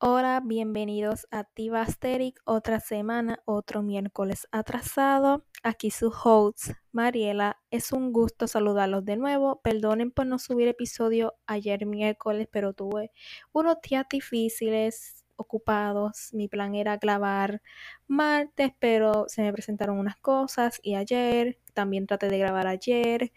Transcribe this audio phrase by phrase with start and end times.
[0.00, 5.44] Hola, bienvenidos a Tiva Asteric, otra semana, otro miércoles atrasado.
[5.62, 7.58] Aquí su host, Mariela.
[7.70, 9.60] Es un gusto saludarlos de nuevo.
[9.60, 13.10] Perdonen por no subir episodio ayer miércoles, pero tuve
[13.52, 16.30] unos días difíciles, ocupados.
[16.32, 17.62] Mi plan era grabar
[18.06, 23.32] martes, pero se me presentaron unas cosas y ayer también traté de grabar ayer,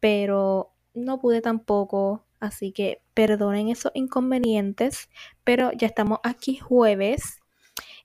[0.00, 5.08] pero no pude tampoco Así que perdonen esos inconvenientes,
[5.44, 7.38] pero ya estamos aquí jueves.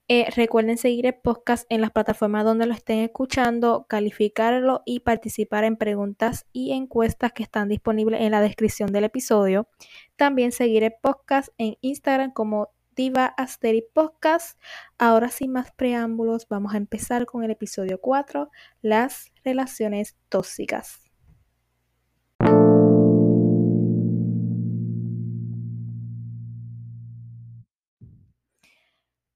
[0.07, 5.65] Eh, recuerden seguir el podcast en las plataformas donde lo estén escuchando, calificarlo y participar
[5.65, 9.67] en preguntas y encuestas que están disponibles en la descripción del episodio.
[10.15, 14.59] También seguir el podcast en Instagram como Diva Asteri Podcast.
[14.98, 18.49] Ahora sin más preámbulos, vamos a empezar con el episodio 4,
[18.81, 21.10] las relaciones tóxicas.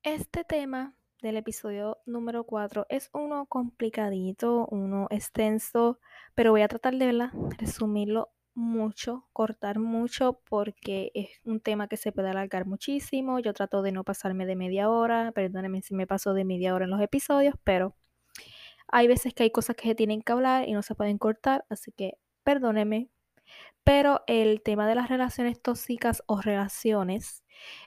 [0.04, 6.02] Este tema del episodio número 4 es uno complicadito, uno extenso,
[6.36, 12.12] pero voy a tratar de resumirlo mucho, cortar mucho, porque es un tema que se
[12.12, 13.40] puede alargar muchísimo.
[13.40, 16.86] Yo trato de no pasarme de media hora, perdónenme si me paso de media hora
[16.86, 17.96] en los episodios, pero
[18.88, 21.66] hay veces que hay cosas que se tienen que hablar y no se pueden cortar,
[21.70, 23.09] así que perdónenme.
[23.84, 27.44] Pero el tema de las relaciones tóxicas o relaciones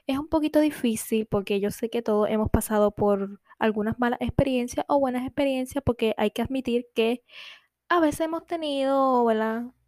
[0.07, 4.85] es un poquito difícil porque yo sé que todos hemos pasado por algunas malas experiencias
[4.89, 7.23] o buenas experiencias porque hay que admitir que
[7.89, 9.23] a veces hemos tenido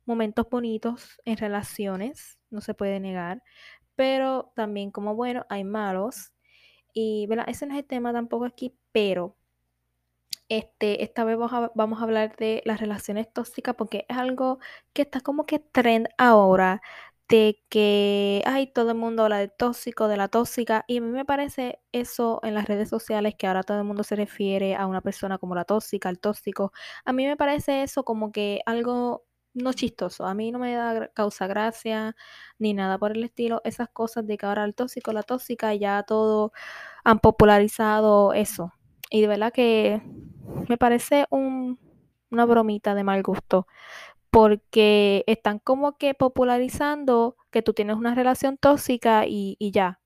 [0.09, 3.43] momentos bonitos en relaciones, no se puede negar,
[3.95, 6.33] pero también como bueno hay malos.
[6.93, 9.37] Y ese no es el tema tampoco aquí, pero
[10.49, 14.59] este, esta vez vamos a, vamos a hablar de las relaciones tóxicas porque es algo
[14.93, 16.81] que está como que trend ahora
[17.29, 21.09] de que, ay, todo el mundo habla del tóxico, de la tóxica, y a mí
[21.11, 24.87] me parece eso en las redes sociales, que ahora todo el mundo se refiere a
[24.87, 26.73] una persona como la tóxica, el tóxico,
[27.05, 29.25] a mí me parece eso como que algo
[29.63, 32.15] no chistoso, a mí no me da causa gracia
[32.57, 36.03] ni nada por el estilo, esas cosas de que ahora el tóxico, la tóxica, ya
[36.03, 36.51] todo
[37.03, 38.73] han popularizado eso,
[39.09, 40.01] y de verdad que
[40.67, 41.79] me parece un,
[42.31, 43.67] una bromita de mal gusto
[44.31, 49.99] porque están como que popularizando que tú tienes una relación tóxica y, ya.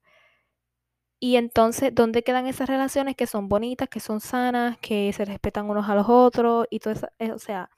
[1.25, 5.69] Y entonces, ¿dónde quedan esas relaciones que son bonitas, que son sanas, que se respetan
[5.69, 7.07] unos a los otros y todo eso?
[7.17, 7.69] Eh, o sea,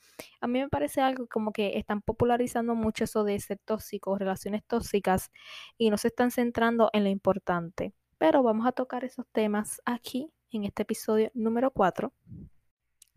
[0.41, 4.63] a mí me parece algo como que están popularizando mucho eso de ser tóxicos, relaciones
[4.65, 5.29] tóxicas,
[5.77, 7.93] y no se están centrando en lo importante.
[8.17, 12.11] Pero vamos a tocar esos temas aquí en este episodio número 4.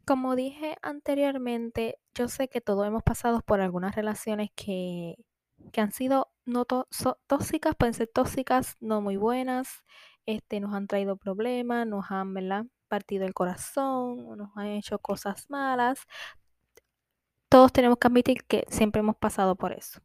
[0.04, 5.16] Como dije anteriormente, yo sé que todos hemos pasado por algunas relaciones que,
[5.74, 9.84] han sido no tóxicas, pueden ser tóxicas, no muy buenas,
[10.28, 12.34] este, nos han traído problemas, nos han
[12.86, 16.06] partido el corazón, nos han hecho cosas malas.
[17.48, 20.00] Todos tenemos que admitir que siempre hemos pasado por eso.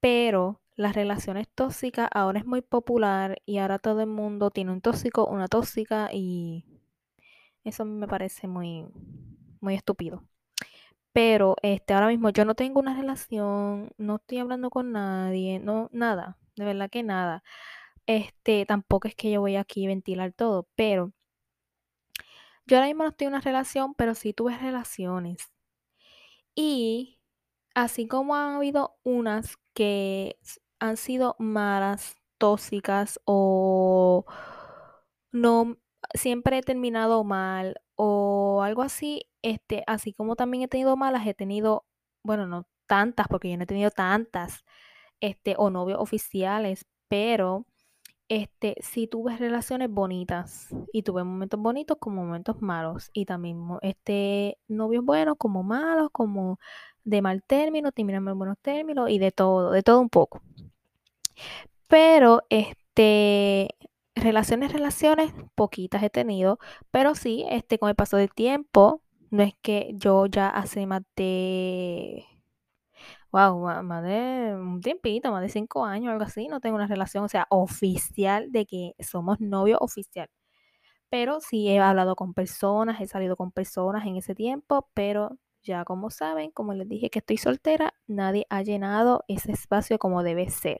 [0.00, 4.80] Pero las relaciones tóxicas ahora es muy popular y ahora todo el mundo tiene un
[4.80, 6.64] tóxico, una tóxica y
[7.62, 8.86] eso me parece muy,
[9.60, 10.22] muy estúpido.
[11.12, 15.90] Pero este, ahora mismo yo no tengo una relación, no estoy hablando con nadie, no,
[15.92, 17.42] nada, de verdad que nada.
[18.06, 21.12] Este, tampoco es que yo voy aquí a ventilar todo, pero
[22.66, 25.52] yo ahora mismo no estoy en una relación, pero sí tuve relaciones.
[26.54, 27.20] Y
[27.74, 30.38] así como han habido unas que
[30.80, 34.24] han sido malas, tóxicas o
[35.32, 35.76] no
[36.14, 41.34] siempre he terminado mal o algo así, este, así como también he tenido malas, he
[41.34, 41.86] tenido,
[42.22, 44.64] bueno, no tantas, porque yo no he tenido tantas,
[45.20, 47.66] este, o novios oficiales, pero
[48.28, 54.58] este, sí tuve relaciones bonitas y tuve momentos bonitos como momentos malos y también este
[54.68, 56.58] novios buenos como malos, como
[57.04, 60.42] de mal término, terminando en buenos términos y de todo, de todo un poco.
[61.88, 63.76] Pero este
[64.16, 66.58] relaciones, relaciones, poquitas he tenido,
[66.90, 71.02] pero sí, este, con el paso del tiempo, no es que yo ya hace más
[71.16, 72.24] de,
[73.32, 77.24] wow, más de un tiempito, más de cinco años, algo así, no tengo una relación,
[77.24, 80.28] o sea, oficial de que somos novio oficial.
[81.10, 85.84] Pero sí he hablado con personas, he salido con personas en ese tiempo, pero ya
[85.84, 90.48] como saben, como les dije que estoy soltera, nadie ha llenado ese espacio como debe
[90.50, 90.78] ser.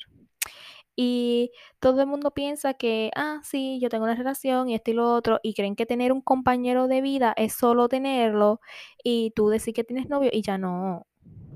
[0.97, 4.95] Y todo el mundo piensa que, ah, sí, yo tengo una relación y esto y
[4.95, 8.61] lo otro, y creen que tener un compañero de vida es solo tenerlo
[9.05, 11.07] y tú decir que tienes novio y ya no.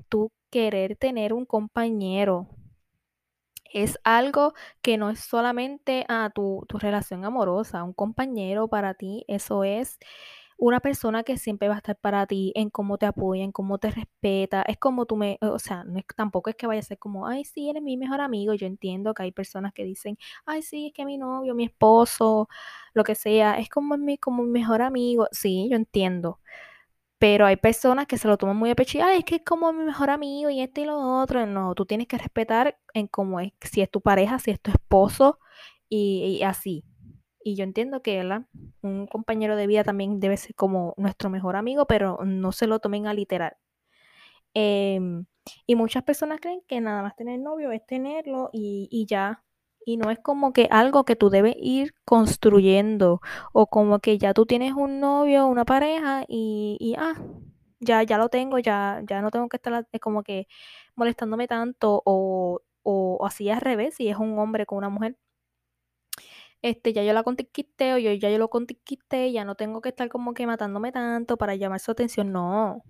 [0.09, 2.47] tú querer tener un compañero.
[3.73, 9.23] Es algo que no es solamente a tu, tu relación amorosa, un compañero para ti,
[9.29, 9.97] eso es
[10.57, 13.77] una persona que siempre va a estar para ti en cómo te apoya, en cómo
[13.79, 14.63] te respeta.
[14.63, 17.27] Es como tú me, o sea, no es, tampoco es que vaya a ser como,
[17.27, 18.53] ay, sí, eres mi mejor amigo.
[18.55, 22.49] Yo entiendo que hay personas que dicen, ay, sí, es que mi novio, mi esposo,
[22.95, 25.27] lo que sea, es como mi, como mi mejor amigo.
[25.33, 26.39] Sí, yo entiendo.
[27.21, 29.83] Pero hay personas que se lo toman muy a pecho es que es como mi
[29.83, 31.45] mejor amigo y este y lo otro.
[31.45, 34.71] No, tú tienes que respetar en cómo es, si es tu pareja, si es tu
[34.71, 35.37] esposo
[35.87, 36.83] y, así.
[37.43, 38.27] Y yo entiendo que
[38.81, 42.79] un compañero de vida también debe ser como nuestro mejor amigo, pero no se lo
[42.79, 43.55] tomen a literal.
[44.55, 45.25] Em,
[45.67, 49.43] y muchas personas creen que nada más tener novio es tenerlo y, y ya.
[49.85, 53.21] Y no es como que algo que tú debes ir construyendo
[53.53, 57.15] o como que ya tú tienes un novio, una pareja y, y ah,
[57.79, 60.47] ya, ya lo tengo, ya, ya no tengo que estar como que
[60.95, 65.17] molestándome tanto o, o así al revés, si es un hombre con una mujer
[66.61, 69.89] este, ya yo la conquisté o yo ya yo lo conquisté, ya no tengo que
[69.89, 72.31] estar como que matándome tanto para llamar su atención.
[72.31, 72.83] No,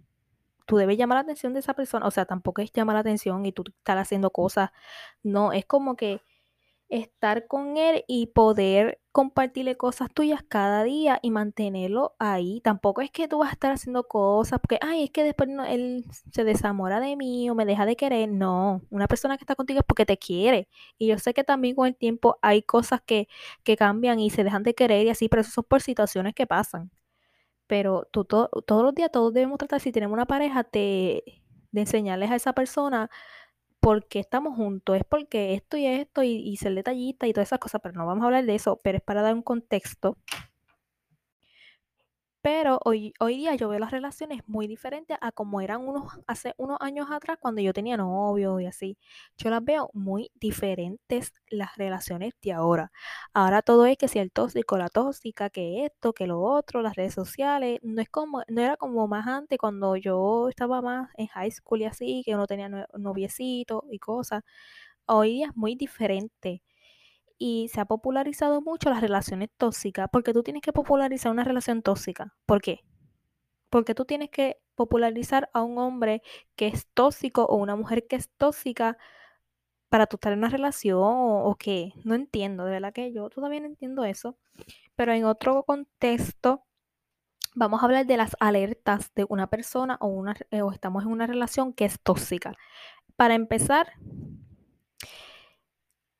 [0.67, 2.07] tú debes llamar la atención de esa persona.
[2.07, 4.71] O sea, tampoco es llamar la atención y tú estar haciendo cosas.
[5.23, 6.21] No, es como que
[6.91, 12.61] estar con él y poder compartirle cosas tuyas cada día y mantenerlo ahí.
[12.61, 16.05] Tampoco es que tú vas a estar haciendo cosas porque, ay, es que después él
[16.31, 18.29] se desamora de mí o me deja de querer.
[18.29, 20.67] No, una persona que está contigo es porque te quiere.
[20.97, 23.27] Y yo sé que también con el tiempo hay cosas que,
[23.63, 26.45] que cambian y se dejan de querer y así, pero eso son por situaciones que
[26.47, 26.91] pasan.
[27.67, 28.49] Pero tú todos
[28.83, 31.23] los días, todos debemos tratar, si tenemos una pareja, de,
[31.71, 33.09] de enseñarles a esa persona
[33.81, 37.59] porque estamos juntos, es porque esto y esto y, y ser detallista y todas esas
[37.59, 40.17] cosas, pero no vamos a hablar de eso, pero es para dar un contexto
[42.41, 46.53] pero hoy, hoy día yo veo las relaciones muy diferentes a como eran unos, hace
[46.57, 48.97] unos años atrás cuando yo tenía novio y así.
[49.37, 52.91] Yo las veo muy diferentes las relaciones de ahora.
[53.33, 56.95] Ahora todo es que si el tóxico, la tóxica, que esto, que lo otro, las
[56.95, 61.27] redes sociales, no es como, no era como más antes cuando yo estaba más en
[61.27, 64.43] high school y así, que uno tenía noviecito y cosas.
[65.05, 66.63] Hoy día es muy diferente
[67.43, 71.81] y se ha popularizado mucho las relaciones tóxicas, porque tú tienes que popularizar una relación
[71.81, 72.35] tóxica.
[72.45, 72.81] ¿Por qué?
[73.71, 76.21] Porque tú tienes que popularizar a un hombre
[76.55, 78.95] que es tóxico o una mujer que es tóxica
[79.89, 81.93] para tú estar en una relación o, qué.
[82.03, 84.37] No entiendo, de verdad que yo todavía no entiendo eso.
[84.95, 86.63] Pero en otro contexto,
[87.55, 91.09] vamos a hablar de las alertas de una persona o, una, eh, o estamos en
[91.09, 92.53] una relación que es tóxica.
[93.15, 93.93] Para empezar,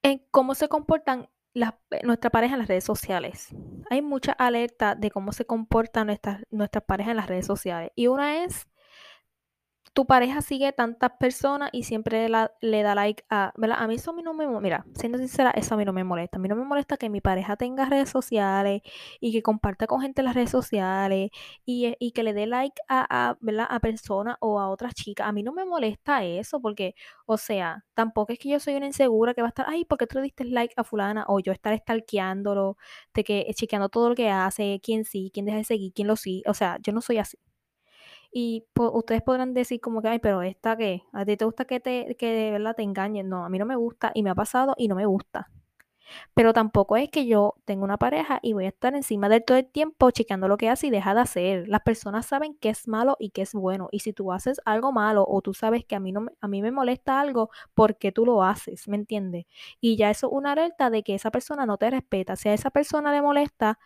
[0.03, 1.29] en cómo se comportan
[2.03, 3.49] nuestra pareja en las redes sociales.
[3.89, 7.91] Hay mucha alerta de cómo se comporta nuestra, nuestra pareja en las redes sociales.
[7.95, 8.67] Y una es
[9.93, 12.29] tu pareja sigue tantas personas y siempre
[12.61, 13.77] le da like a, ¿verdad?
[13.81, 16.05] A mí eso a mí no me, mira, siendo sincera, eso a mí no me
[16.05, 16.37] molesta.
[16.37, 18.81] A mí no me molesta que mi pareja tenga redes sociales
[19.19, 21.29] y que comparta con gente en las redes sociales
[21.65, 23.37] y, eh, y que le dé like a, a,
[23.75, 25.27] a personas o a otras chicas.
[25.27, 26.95] A mí no me molesta eso porque,
[27.25, 30.07] o sea, tampoco es que yo soy una insegura que va a estar, ay, porque
[30.07, 32.77] tú le diste like a fulana o yo estar stalkeándolo,
[33.13, 36.15] de que chequeando todo lo que hace, quién sí, quién deja de seguir, quién lo
[36.15, 36.43] sí.
[36.47, 37.37] O sea, yo no soy así.
[38.31, 41.79] Y ustedes podrán decir como que, ay, pero esta que, a ti te gusta que
[41.79, 43.29] te, que de verdad te engañen.
[43.29, 45.49] No, a mí no me gusta y me ha pasado y no me gusta.
[46.33, 49.57] Pero tampoco es que yo tengo una pareja y voy a estar encima de todo
[49.57, 51.67] el tiempo chequeando lo que hace y deja de hacer.
[51.67, 53.89] Las personas saben qué es malo y qué es bueno.
[53.91, 56.61] Y si tú haces algo malo o tú sabes que a mí, no, a mí
[56.61, 58.87] me molesta algo, ¿por qué tú lo haces?
[58.87, 59.45] ¿Me entiendes?
[59.79, 62.35] Y ya eso es una alerta de que esa persona no te respeta.
[62.35, 63.79] Si a esa persona le molesta,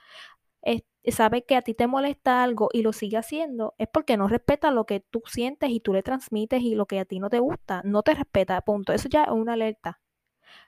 [1.11, 4.71] sabe que a ti te molesta algo y lo sigue haciendo, es porque no respeta
[4.71, 7.39] lo que tú sientes y tú le transmites y lo que a ti no te
[7.39, 8.93] gusta, no te respeta, punto.
[8.93, 10.01] Eso ya es una alerta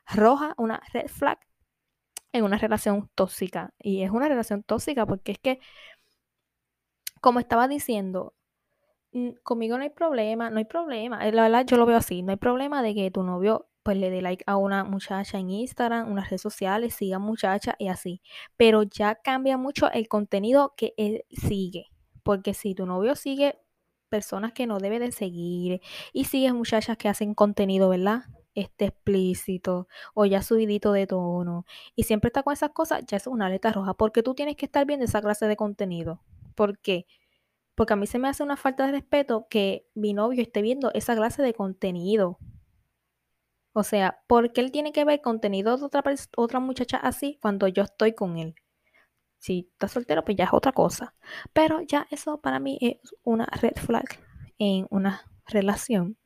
[0.08, 1.40] roja, una red flag
[2.34, 3.74] en una relación tóxica.
[3.80, 5.60] Y es una relación tóxica porque es que,
[7.22, 8.34] como estaba diciendo,
[9.44, 11.26] conmigo no hay problema, no hay problema.
[11.32, 14.10] La verdad, yo lo veo así, no hay problema de que tu novio pues le
[14.10, 18.22] dé like a una muchacha en Instagram, unas redes sociales, siga muchacha y así.
[18.58, 21.86] Pero ya cambia mucho el contenido que él sigue.
[22.22, 23.58] Porque si tu novio sigue
[24.10, 25.80] personas que no debe de seguir
[26.12, 28.24] y sigue muchachas que hacen contenido, ¿verdad?
[28.56, 31.66] Este explícito o ya subidito de tono
[31.96, 33.94] y siempre está con esas cosas, ya es una alerta roja.
[33.94, 36.22] Porque tú tienes que estar viendo esa clase de contenido.
[36.56, 37.06] ¿Por qué?
[37.74, 40.92] Porque a mí se me hace una falta de respeto que mi novio esté viendo
[40.94, 42.38] esa clase de contenido.
[43.78, 46.04] O sea, ¿por qué él tiene que ver contenido de otra,
[46.36, 48.56] otra muchacha así cuando yo estoy con él?
[49.38, 51.14] Si está soltero, pues ya es otra cosa.
[51.54, 54.06] Pero ya eso para mí es una red flag
[54.58, 56.18] en una relación.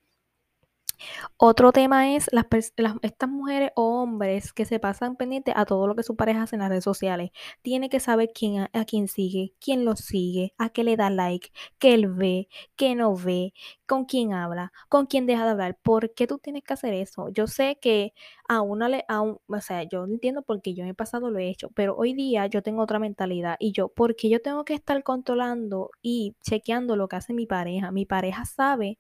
[1.38, 2.46] Otro tema es las,
[2.77, 6.43] las, estas mujeres o hombres que se pasan pendientes a todo lo que su pareja
[6.43, 7.31] hace en las redes sociales.
[7.62, 11.51] Tiene que saber quién a, quién sigue, quién lo sigue, a qué le da like,
[11.79, 13.53] qué él ve, qué no ve,
[13.86, 15.77] con quién habla, con quién deja de hablar.
[15.81, 17.29] ¿Por qué tú tienes que hacer eso?
[17.29, 18.13] Yo sé que
[18.48, 21.39] a una le, a un, o sea, yo entiendo porque yo en el pasado lo
[21.39, 24.74] he hecho, pero hoy día yo tengo otra mentalidad y yo, porque yo tengo que
[24.74, 27.91] estar controlando y chequeando lo que hace mi pareja.
[27.91, 28.98] Mi pareja sabe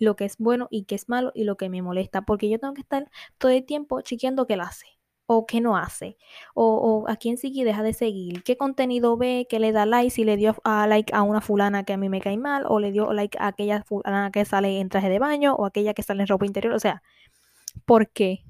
[0.00, 2.58] lo que es bueno y qué es malo y lo que me molesta, porque yo
[2.58, 4.86] tengo que estar todo el tiempo chequeando qué él hace
[5.32, 6.16] o qué no hace,
[6.54, 9.86] o, o, a quién sigue y deja de seguir, qué contenido ve, qué le da
[9.86, 12.64] like, si le dio a like a una fulana que a mí me cae mal,
[12.66, 15.94] o le dio like a aquella fulana que sale en traje de baño, o aquella
[15.94, 17.04] que sale en ropa interior, o sea,
[17.84, 18.44] ¿por qué?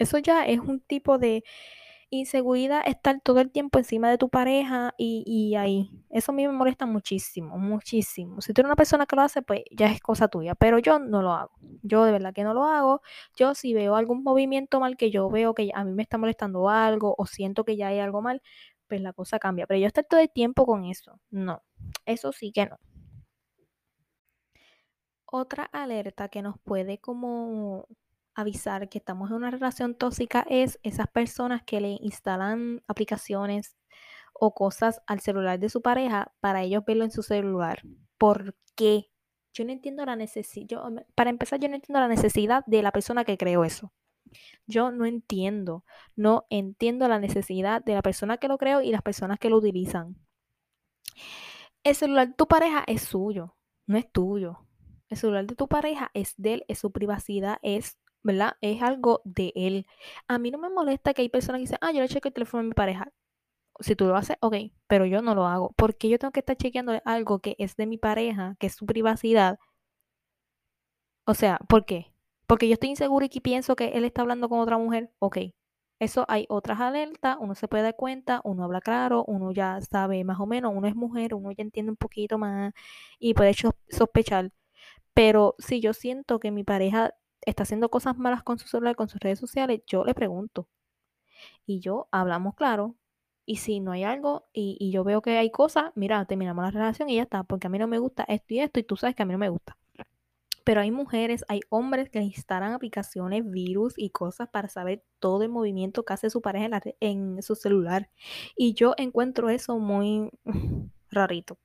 [0.00, 1.44] Eso ya es un tipo de
[2.20, 5.90] inseguridad estar todo el tiempo encima de tu pareja y, y, ahí.
[6.10, 8.40] Eso a mí me molesta muchísimo, muchísimo.
[8.40, 10.98] Si tú eres una persona que lo hace, pues ya es cosa tuya, pero yo
[10.98, 11.52] no lo hago.
[11.82, 13.02] Yo de verdad que no lo hago.
[13.36, 16.68] Yo si veo algún movimiento mal que yo veo que a mí me está molestando
[16.68, 18.42] algo o siento que ya hay algo mal,
[18.88, 19.66] pues la cosa cambia.
[19.66, 21.62] Pero yo estar todo el tiempo con eso, no.
[22.06, 22.78] Eso sí que no.
[25.26, 27.88] Otra alerta que nos puede como
[28.34, 33.76] avisar que estamos en una relación tóxica es esas personas que le instalan aplicaciones
[34.32, 37.82] o cosas al celular de su pareja para ellos verlo en su celular.
[38.18, 39.10] ¿Por qué?
[39.52, 40.82] Yo no entiendo la necesidad.
[41.14, 43.92] Para empezar, yo no entiendo la necesidad de la persona que creó eso.
[44.66, 45.84] Yo no entiendo,
[46.16, 49.58] no entiendo la necesidad de la persona que lo creó y las personas que lo
[49.58, 50.16] utilizan.
[51.84, 54.66] El celular de tu pareja es suyo, no es tuyo.
[55.08, 58.56] El celular de tu pareja es de él, es su privacidad, es ¿verdad?
[58.60, 59.86] Es algo de él.
[60.28, 62.34] A mí no me molesta que hay personas que dicen, ah, yo le chequeo el
[62.34, 63.12] teléfono de mi pareja.
[63.80, 64.56] Si tú lo haces, ok,
[64.88, 65.72] pero yo no lo hago.
[65.76, 68.86] Porque yo tengo que estar chequeando algo que es de mi pareja, que es su
[68.86, 69.58] privacidad.
[71.26, 72.12] O sea, ¿por qué?
[72.46, 75.10] Porque yo estoy inseguro y que pienso que él está hablando con otra mujer.
[75.18, 75.38] Ok,
[75.98, 80.24] eso hay otras alertas, uno se puede dar cuenta, uno habla claro, uno ya sabe
[80.24, 82.72] más o menos, uno es mujer, uno ya entiende un poquito más
[83.18, 83.54] y puede
[83.88, 84.52] sospechar.
[85.14, 87.14] Pero si yo siento que mi pareja
[87.46, 90.68] está haciendo cosas malas con su celular, con sus redes sociales, yo le pregunto.
[91.66, 92.96] Y yo hablamos claro.
[93.46, 96.70] Y si no hay algo y, y, yo veo que hay cosas, mira, terminamos la
[96.70, 98.96] relación y ya está, porque a mí no me gusta esto y esto y tú
[98.96, 99.76] sabes que a mí no me gusta.
[100.64, 105.50] Pero hay mujeres, hay hombres que instalan aplicaciones, virus y cosas para saber todo el
[105.50, 108.10] movimiento que hace su pareja en, la, en su celular.
[108.56, 110.30] Y yo encuentro eso muy
[111.10, 111.58] rarito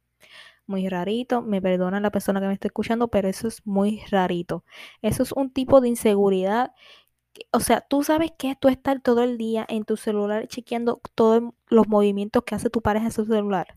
[0.69, 1.41] muy rarito.
[1.41, 4.63] Me perdona la persona que me está escuchando, pero eso es muy rarito.
[5.01, 6.73] Eso es un tipo de inseguridad.
[7.51, 11.43] O sea, tú sabes que tú estar todo el día en tu celular chequeando todos
[11.69, 13.75] los movimientos que hace tu pareja en su celular.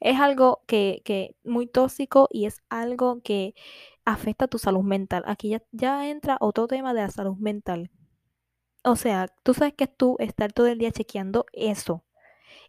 [0.00, 3.54] Es algo que, que muy tóxico y es algo que
[4.04, 5.22] afecta a tu salud mental.
[5.26, 7.90] Aquí ya, ya entra otro tema de la salud mental.
[8.84, 12.04] O sea, tú sabes que tú estar todo el día chequeando eso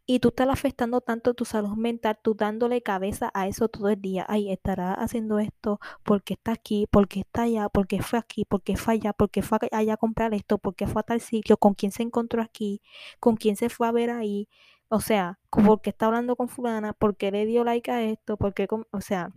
[0.08, 4.02] y tú estás afectando tanto tu salud mental, tú dándole cabeza a eso todo el
[4.02, 4.26] día.
[4.30, 8.96] Ay, estará haciendo esto porque está aquí, porque está allá, porque fue aquí, porque fue
[8.96, 12.04] allá, porque fue allá a comprar esto, porque fue a tal sitio, con quién se
[12.04, 12.82] encontró aquí,
[13.20, 14.48] con quién se fue a ver ahí.
[14.90, 19.02] O sea, porque está hablando con fulana, porque le dio like a esto, porque, o
[19.02, 19.34] sea,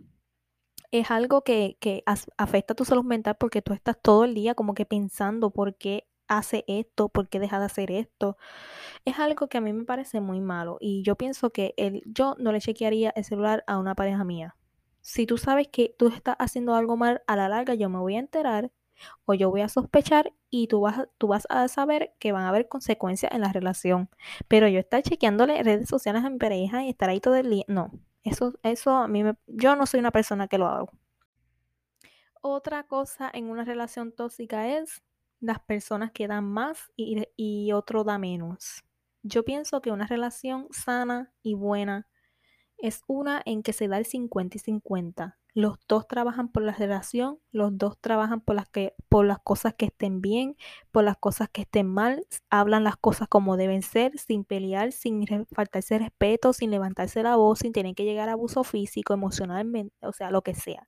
[0.91, 2.03] es algo que, que
[2.37, 5.75] afecta a tu salud mental porque tú estás todo el día como que pensando por
[5.77, 8.37] qué hace esto, por qué deja de hacer esto.
[9.05, 11.73] Es algo que a mí me parece muy malo y yo pienso que
[12.05, 14.55] yo no le chequearía el celular a una pareja mía.
[15.01, 18.15] Si tú sabes que tú estás haciendo algo mal, a la larga yo me voy
[18.15, 18.71] a enterar
[19.25, 22.49] o yo voy a sospechar y tú vas, tú vas a saber que van a
[22.49, 24.09] haber consecuencias en la relación.
[24.47, 27.65] Pero yo estar chequeándole redes sociales a mi pareja y estar ahí todo el día,
[27.67, 27.91] no.
[28.23, 30.91] Eso, eso a mí yo no soy una persona que lo hago.
[32.41, 35.03] Otra cosa en una relación tóxica es
[35.41, 38.83] las personas que dan más y, otro da menos.
[39.23, 42.07] Yo pienso que una relación sana y buena
[42.77, 45.37] es una en que se da el 50 y 50.
[45.53, 49.73] Los dos trabajan por la relación, los dos trabajan por las, que, por las cosas
[49.73, 50.55] que estén bien,
[50.91, 55.25] por las cosas que estén mal, hablan las cosas como deben ser, sin pelear, sin
[55.53, 60.13] faltarse respeto, sin levantarse la voz, sin tener que llegar a abuso físico, emocionalmente, o
[60.13, 60.87] sea, lo que sea.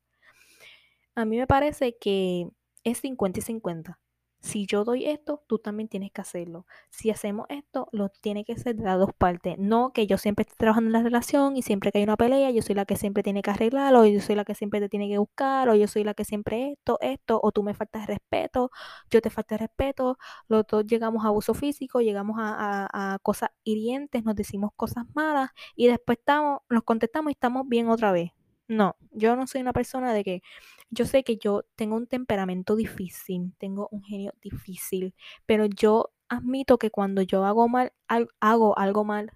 [1.15, 2.47] A mí me parece que
[2.83, 3.99] es 50 y 50
[4.43, 6.65] si yo doy esto, tú también tienes que hacerlo.
[6.89, 9.57] Si hacemos esto, lo tiene que ser de las dos partes.
[9.57, 12.51] No que yo siempre esté trabajando en la relación y siempre que hay una pelea,
[12.51, 14.89] yo soy la que siempre tiene que arreglarlo, o yo soy la que siempre te
[14.89, 18.05] tiene que buscar, o yo soy la que siempre esto, esto, o tú me faltas
[18.05, 18.69] respeto,
[19.09, 20.17] yo te falta respeto,
[20.49, 25.05] los dos llegamos a abuso físico, llegamos a, a, a cosas hirientes, nos decimos cosas
[25.15, 28.31] malas y después estamos, nos contestamos y estamos bien otra vez.
[28.67, 30.41] No, yo no soy una persona de que
[30.89, 35.15] yo sé que yo tengo un temperamento difícil, tengo un genio difícil,
[35.45, 37.93] pero yo admito que cuando yo hago mal,
[38.39, 39.31] hago algo mal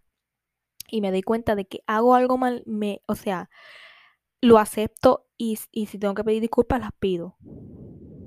[0.89, 3.50] y me doy cuenta de que hago algo mal, me, o sea,
[4.41, 7.38] lo acepto y, y si tengo que pedir disculpas, las pido.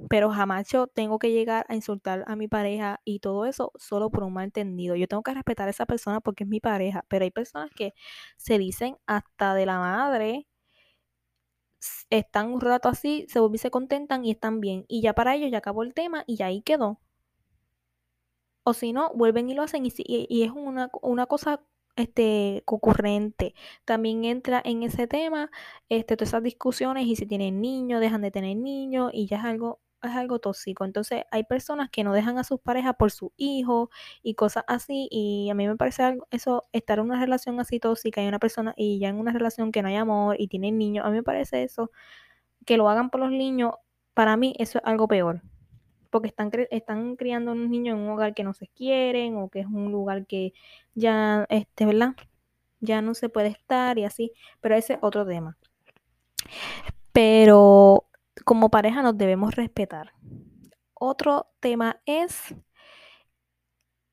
[0.08, 4.10] Pero jamás yo tengo que llegar a insultar a mi pareja y todo eso solo
[4.10, 4.96] por un malentendido.
[4.96, 7.94] Yo tengo que respetar a esa persona porque es mi pareja, pero hay personas que
[8.36, 10.48] se dicen hasta de la madre
[12.10, 14.84] están un rato así, se, se contentan y están bien.
[14.88, 17.00] Y ya para ellos ya acabó el tema y ya ahí quedó.
[18.64, 21.62] O si no, vuelven y lo hacen y, y es una, una cosa
[21.96, 23.54] este, concurrente.
[23.84, 25.50] También entra en ese tema
[25.88, 29.44] este, todas esas discusiones y si tienen niños, dejan de tener niños y ya es
[29.44, 30.84] algo es algo tóxico.
[30.84, 33.90] Entonces hay personas que no dejan a sus parejas por su hijo
[34.22, 35.08] y cosas así.
[35.10, 38.38] Y a mí me parece algo, eso, estar en una relación así tóxica y una
[38.38, 41.16] persona y ya en una relación que no hay amor y tienen niños, a mí
[41.16, 41.90] me parece eso,
[42.66, 43.74] que lo hagan por los niños,
[44.14, 45.42] para mí eso es algo peor.
[46.10, 49.48] Porque están, están criando a unos niños en un hogar que no se quieren o
[49.48, 50.52] que es un lugar que
[50.94, 52.14] ya, este, ¿verdad?
[52.80, 54.32] Ya no se puede estar y así.
[54.60, 55.56] Pero ese es otro tema.
[57.12, 58.09] Pero
[58.44, 60.12] como pareja nos debemos respetar.
[60.94, 62.54] Otro tema es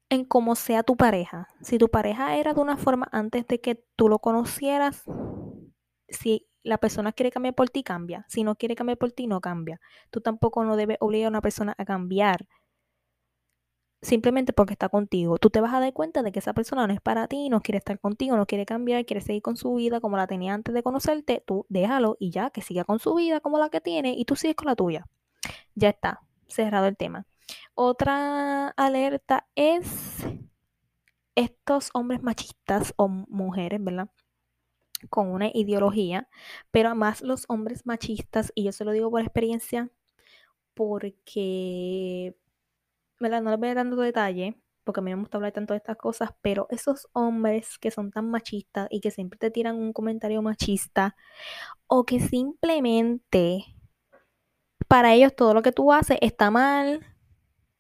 [0.10, 1.48] en cómo sea tu pareja.
[1.62, 5.03] Si tu pareja era de una forma antes de que tú lo conocieras,
[6.07, 8.25] si la persona quiere cambiar por ti, cambia.
[8.29, 9.79] Si no quiere cambiar por ti, no cambia.
[10.12, 12.48] Tú tampoco no debes obligar a una persona a cambiar
[14.01, 15.38] simplemente porque está contigo.
[15.38, 17.62] Tú te vas a dar cuenta de que esa persona no es para ti, no
[17.62, 20.74] quiere estar contigo, no quiere cambiar, quiere seguir con su vida como la tenía antes
[20.74, 21.44] de conocerte.
[21.46, 24.36] Tú déjalo y ya, que siga con su vida como la que tiene y tú
[24.36, 25.08] sigues con la tuya.
[25.75, 27.25] Ya está, cerrado el tema.
[27.75, 30.25] Otra alerta es
[31.36, 34.10] estos hombres machistas o mujeres, ¿verdad?
[35.10, 36.27] Con una ideología,
[36.72, 39.91] pero más los hombres machistas, y yo se lo digo por experiencia,
[40.74, 42.36] porque
[43.19, 45.80] no les voy a dar tanto detalle, porque a mí me gusta hablar tanto de
[45.80, 49.93] estas cosas, pero esos hombres que son tan machistas y que siempre te tiran un
[49.93, 51.15] comentario machista,
[51.88, 53.65] o que simplemente
[54.88, 57.06] para ellos todo lo que tú haces está mal.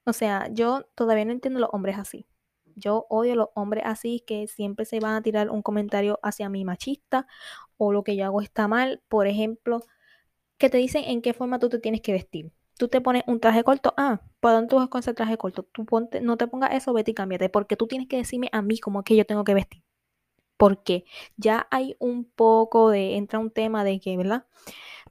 [0.05, 2.27] O sea, yo todavía no entiendo los hombres así.
[2.75, 6.49] Yo odio a los hombres así que siempre se van a tirar un comentario hacia
[6.49, 7.27] mí machista
[7.77, 9.01] o lo que yo hago está mal.
[9.07, 9.81] Por ejemplo,
[10.57, 13.39] que te dicen en qué forma tú te tienes que vestir tú te pones un
[13.39, 15.63] traje corto, ah, ¿por dónde tú vas con ese traje corto?
[15.63, 18.61] Tú ponte, no te pongas eso, vete y cámbiate, porque tú tienes que decirme a
[18.61, 19.83] mí cómo es que yo tengo que vestir.
[20.57, 21.05] Porque
[21.37, 24.45] ya hay un poco de, entra un tema de que, ¿verdad?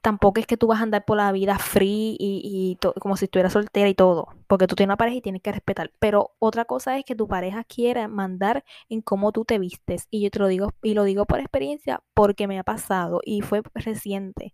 [0.01, 3.53] Tampoco es que tú vas a andar por la vida free y, como si estuvieras
[3.53, 5.91] soltera y todo, porque tú tienes una pareja y tienes que respetar.
[5.99, 10.07] Pero otra cosa es que tu pareja quiera mandar en cómo tú te vistes.
[10.11, 13.41] Y yo te lo digo, y lo digo por experiencia porque me ha pasado y
[13.41, 14.53] fue reciente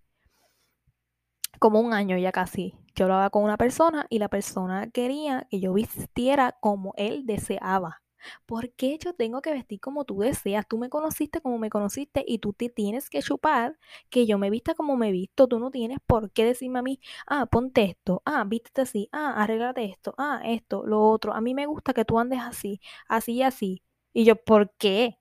[1.59, 2.75] como un año ya casi.
[2.95, 8.03] Yo hablaba con una persona y la persona quería que yo vistiera como él deseaba.
[8.45, 10.67] ¿Por qué yo tengo que vestir como tú deseas?
[10.67, 13.77] Tú me conociste como me conociste y tú te tienes que chupar
[14.09, 15.47] que yo me vista como me visto.
[15.47, 19.33] Tú no tienes por qué decirme a mí, ah, ponte esto, ah, vístete así, ah,
[19.41, 21.33] arréglate esto, ah, esto, lo otro.
[21.33, 23.83] A mí me gusta que tú andes así, así y así.
[24.13, 25.17] Y yo, ¿por qué?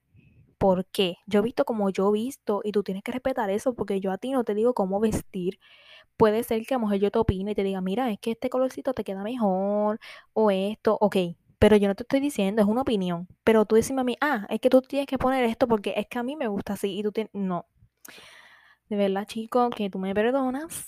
[0.59, 1.17] ¿Por qué?
[1.27, 4.13] Yo he visto como yo he visto y tú tienes que respetar eso porque yo
[4.13, 5.59] a ti no te digo cómo vestir
[6.17, 8.33] puede ser que a lo mejor yo te opine y te diga, mira, es que
[8.33, 10.01] este colorcito te queda mejor
[10.33, 11.17] o esto, ok,
[11.59, 13.29] pero yo no te estoy diciendo, es una opinión.
[13.45, 16.09] Pero tú decime a mí, ah, es que tú tienes que poner esto porque es
[16.09, 17.67] que a mí me gusta así y tú tienes, no.
[18.89, 20.87] De verdad, chico, que tú me perdonas,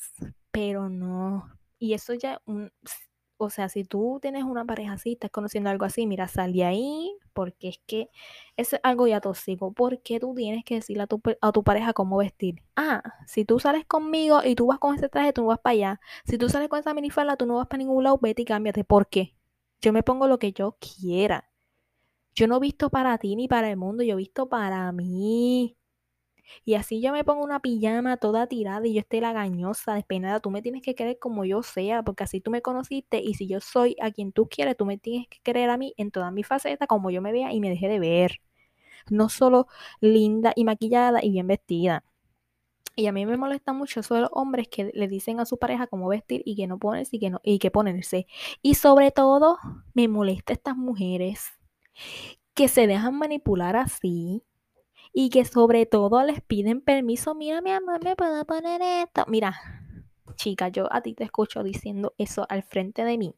[0.50, 1.48] pero no.
[1.78, 2.72] Y eso ya, un,
[3.36, 6.64] o sea, si tú tienes una pareja así, estás conociendo algo así, mira, sal de
[6.64, 8.08] ahí, porque es que
[8.56, 9.72] es algo ya tóxico.
[9.72, 12.62] ¿Por qué tú tienes que decirle a tu, a tu pareja cómo vestir?
[12.76, 15.72] Ah, si tú sales conmigo y tú vas con ese traje, tú no vas para
[15.72, 16.00] allá.
[16.24, 18.84] Si tú sales con esa minifalda, tú no vas para ningún lado, vete y cámbiate.
[18.84, 19.34] ¿Por qué?
[19.80, 21.50] Yo me pongo lo que yo quiera.
[22.34, 25.76] Yo no he visto para ti ni para el mundo, yo he visto para mí.
[26.64, 30.40] Y así yo me pongo una pijama toda tirada y yo esté lagañosa, despeinada.
[30.40, 33.20] Tú me tienes que querer como yo sea, porque así tú me conociste.
[33.20, 35.94] Y si yo soy a quien tú quieres, tú me tienes que querer a mí
[35.96, 38.40] en toda mi faceta, como yo me vea y me deje de ver.
[39.10, 39.66] No solo
[40.00, 42.04] linda y maquillada y bien vestida.
[42.96, 45.58] Y a mí me molesta mucho eso de los hombres que le dicen a su
[45.58, 48.26] pareja cómo vestir y que no ponerse y que no, y que ponerse.
[48.62, 49.58] Y sobre todo,
[49.94, 51.52] me molesta estas mujeres
[52.54, 54.44] que se dejan manipular así
[55.16, 59.24] y que sobre todo les piden permiso, mira mi amor, me puedo poner esto.
[59.28, 59.54] Mira,
[60.34, 63.34] chica, yo a ti te escucho diciendo eso al frente de mí.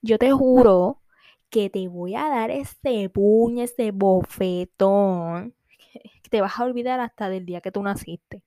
[0.00, 1.02] Yo te juro
[1.50, 5.56] que te voy a dar ese puño, ese bofetón,
[6.30, 8.44] te vas a olvidar hasta del día que tú naciste.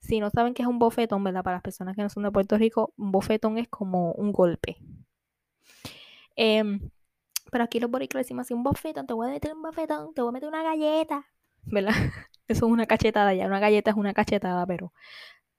[0.00, 1.42] Si no saben qué es un bofetón, ¿verdad?
[1.42, 4.76] Para las personas que no son de Puerto Rico, un bofetón es como un golpe.
[6.36, 6.90] Em,
[7.50, 10.20] pero aquí los boricuas decimos así, un bofetón, te voy a meter un bofetón, te
[10.20, 11.26] voy a meter una galleta,
[11.64, 11.92] ¿verdad?
[12.48, 14.92] Eso es una cachetada, ya una galleta es una cachetada, pero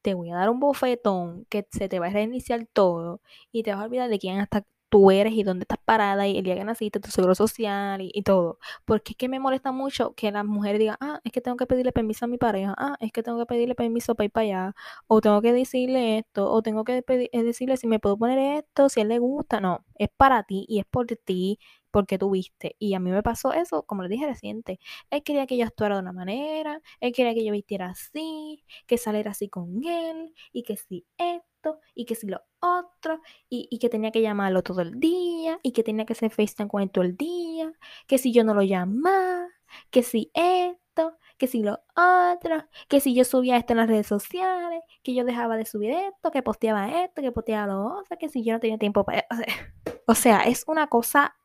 [0.02, 3.72] te voy a dar un bofetón que se te va a reiniciar todo y te
[3.72, 6.56] vas a olvidar de quién hasta tú eres y dónde estás parada y el día
[6.56, 8.60] que naciste, tu seguro social y, todo.
[8.86, 11.66] Porque es que me molesta mucho que las mujeres digan, ah, es que tengo que
[11.66, 14.46] pedirle permiso a mi pareja, ah, es que tengo que pedirle permiso para ir para
[14.46, 14.76] allá,
[15.08, 18.90] o tengo que decirle esto, o tengo que eh, decirle si me puedo poner esto,
[18.90, 19.62] si a él le gusta.
[19.62, 21.58] No, es para ti y es por ti
[21.92, 22.76] porque tuviste.
[22.80, 24.80] Y a mí me pasó eso, como le dije reciente.
[25.10, 28.98] Él quería que yo actuara de una manera, él quería que yo vistiera así, que
[28.98, 33.90] saliera así con él, y que si esto, y que si lo otro, y, que
[33.90, 37.04] tenía que llamarlo todo el día, y que tenía que hacer FaceTime con él todo
[37.04, 37.72] el día,
[38.08, 39.48] que si yo no lo llamaba,
[39.90, 44.08] que si esto, que si lo otro, que si yo subía esto en las redes
[44.08, 48.30] sociales, que yo dejaba de subir esto, que posteaba esto, que posteaba lo otro, que
[48.30, 49.26] si yo no tenía tiempo para...
[50.08, 51.38] O sea, es una cosa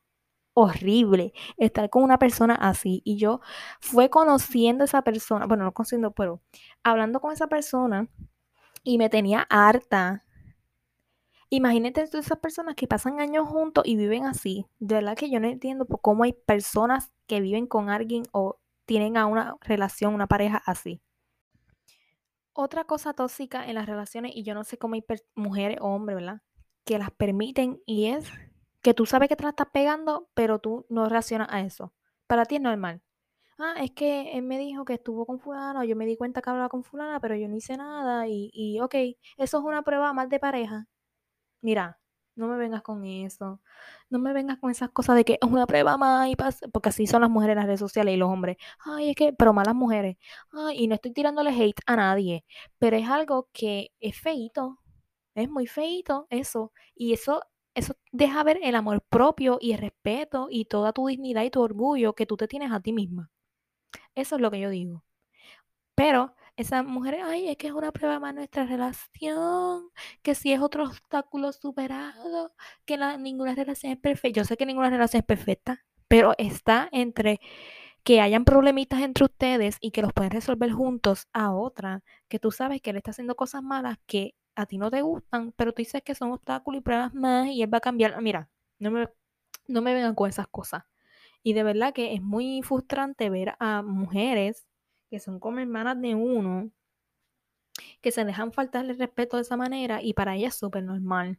[0.58, 3.02] horrible estar con una persona así.
[3.04, 3.40] Y yo
[3.78, 6.40] fue conociendo a esa persona, bueno, no conociendo, pero
[6.82, 8.08] hablando con esa persona
[8.82, 10.24] y me tenía harta.
[11.50, 14.66] Imagínate esas personas que pasan años juntos y viven así.
[14.78, 19.18] De verdad que yo no entiendo cómo hay personas que viven con alguien o tienen
[19.18, 21.02] a una relación, una pareja así.
[22.54, 26.16] Otra cosa tóxica en las relaciones, y yo no sé cómo hay mujeres o hombres,
[26.16, 26.40] ¿verdad?
[26.86, 28.32] Que las permiten y es
[28.86, 31.92] que tú sabes que te la estás pegando, pero tú no reaccionas a eso.
[32.28, 33.02] Para ti es normal.
[33.58, 36.42] Ah, es que él me dijo que estuvo con fulana, o yo me di cuenta
[36.42, 38.94] que hablaba con fulana, pero yo no hice nada, y, y ok,
[39.38, 40.86] eso es una prueba más de pareja.
[41.62, 42.00] Mira,
[42.36, 43.60] no me vengas con eso.
[44.10, 46.90] No me vengas con esas cosas de que es una prueba más y pasa, porque
[46.90, 48.56] así son las mujeres en las redes sociales y los hombres.
[48.84, 50.16] Ay, es que, pero malas mujeres.
[50.52, 52.44] Ay, y no estoy tirándole hate a nadie,
[52.78, 54.78] pero es algo que es feito.
[55.34, 56.72] Es muy feito eso.
[56.94, 57.42] Y eso
[57.76, 61.60] eso deja ver el amor propio y el respeto y toda tu dignidad y tu
[61.60, 63.30] orgullo que tú te tienes a ti misma.
[64.14, 65.04] Eso es lo que yo digo.
[65.94, 69.90] Pero esa mujer, ay, es que es una prueba más nuestra relación,
[70.22, 72.54] que si es otro obstáculo superado,
[72.86, 74.40] que ninguna relación es perfecta.
[74.40, 77.40] Yo sé que ninguna relación es perfecta, pero está entre
[78.04, 82.52] que hayan problemitas entre ustedes y que los pueden resolver juntos a otra, que tú
[82.52, 85.78] sabes que él está haciendo cosas malas que a ti no te gustan, pero tú
[85.82, 88.20] dices que son obstáculos y pruebas más y él va a cambiar.
[88.22, 89.08] Mira, no me,
[89.68, 90.84] no me vengan con esas cosas.
[91.42, 94.66] Y de verdad que es muy frustrante ver a mujeres
[95.10, 96.70] que son como hermanas de uno,
[98.00, 101.38] que se dejan faltarle respeto de esa manera y para ellas es súper normal.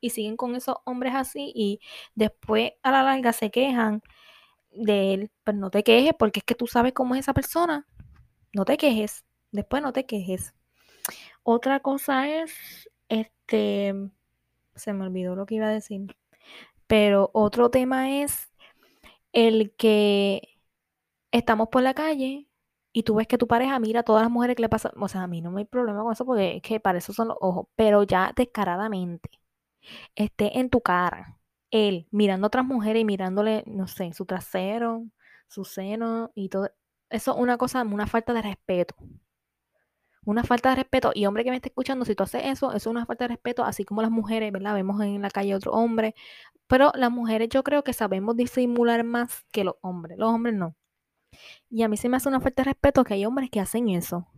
[0.00, 1.80] Y siguen con esos hombres así y
[2.14, 4.02] después a la larga se quejan
[4.72, 5.32] de él.
[5.44, 7.86] Pero no te quejes porque es que tú sabes cómo es esa persona.
[8.54, 9.24] No te quejes.
[9.52, 10.54] Después no te quejes.
[11.44, 13.94] Otra cosa es, este,
[14.74, 16.16] se me olvidó lo que iba a decir,
[16.86, 18.52] pero otro tema es
[19.32, 20.58] el que
[21.32, 22.48] estamos por la calle
[22.92, 25.08] y tú ves que tu pareja mira a todas las mujeres que le pasan, o
[25.08, 27.28] sea, a mí no me hay problema con eso porque es que para eso son
[27.28, 29.30] los ojos, pero ya descaradamente,
[30.16, 31.38] esté en tu cara,
[31.70, 35.06] él mirando a otras mujeres y mirándole, no sé, su trasero,
[35.48, 36.70] su seno y todo,
[37.10, 38.96] eso es una cosa, una falta de respeto
[40.24, 41.12] una falta de respeto.
[41.14, 43.28] Y hombre que me esté escuchando, si tú haces eso, eso es una falta de
[43.28, 44.74] respeto, así como las mujeres, ¿verdad?
[44.74, 46.14] Vemos en la calle otro hombre.
[46.66, 50.18] Pero las mujeres yo creo que sabemos disimular más que los hombres.
[50.18, 50.76] Los hombres no.
[51.68, 53.88] Y a mí se me hace una falta de respeto que hay hombres que hacen
[53.88, 54.28] eso.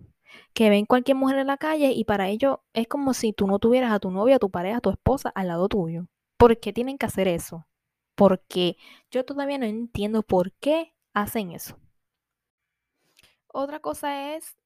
[0.55, 3.59] Que ven cualquier mujer en la calle y para ellos es como si tú no
[3.59, 6.09] tuvieras a tu novia, a tu pareja, a tu esposa al lado tuyo.
[6.37, 7.67] ¿Por qué tienen que hacer eso?
[8.15, 8.77] Porque
[9.11, 11.79] yo todavía no entiendo por qué hacen eso.
[13.49, 14.57] Otra cosa es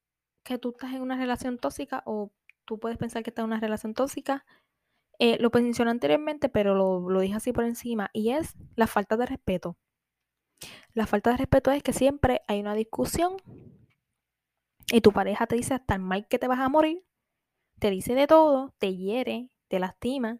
[0.43, 2.31] que tú estás en una relación tóxica o
[2.65, 4.45] tú puedes pensar que estás en una relación tóxica.
[5.19, 9.17] Eh, lo mencioné anteriormente, pero lo, lo dije así por encima, y es la falta
[9.17, 9.77] de respeto.
[10.93, 13.37] La falta de respeto es que siempre hay una discusión
[14.91, 17.05] y tu pareja te dice hasta el mal que te vas a morir,
[17.79, 20.39] te dice de todo, te hiere, te lastima,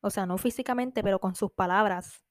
[0.00, 2.24] o sea, no físicamente, pero con sus palabras.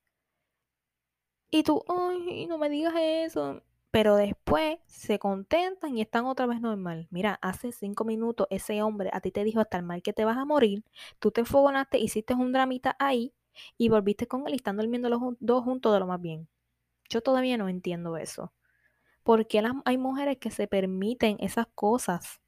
[1.51, 3.61] Y tú, ay, no me digas eso
[3.93, 7.07] pero después se contentan y están otra vez normal.
[7.11, 10.25] Mira, hace cinco minutos ese hombre a ti te dijo hasta el mal que te
[10.25, 10.83] vas a morir,
[11.19, 13.35] tú te enfogonaste, hiciste un dramita ahí
[13.77, 16.49] y volviste con él y están durmiendo los dos juntos de lo más bien.
[17.07, 18.51] Yo todavía no entiendo eso.
[19.21, 22.41] ¿Por qué hay mujeres que se permiten esas cosas?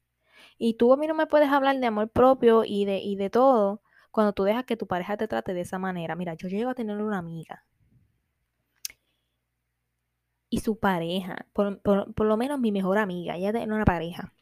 [0.58, 3.30] Y tú a mí no me puedes hablar de amor propio y de, y de
[3.30, 6.16] todo cuando tú dejas que tu pareja te trate de esa manera.
[6.16, 7.64] Mira, yo llego a tener una amiga
[10.48, 11.80] y su pareja, por,
[12.24, 14.32] lo menos mi mejor amiga, ella tiene una pareja.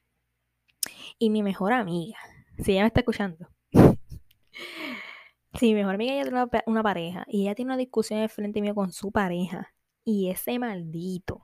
[1.18, 2.18] Y mi mejor amiga,
[2.58, 3.48] si ella me está escuchando,
[5.54, 8.60] si mi mejor amiga ella tiene una, pareja y ella tiene una discusión en frente
[8.60, 9.72] mío con su pareja
[10.04, 11.42] y ese maldito,